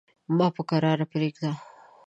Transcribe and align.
ما 0.37 0.47
په 0.55 0.61
کراره 0.69 1.05
پرېږده. 1.13 1.51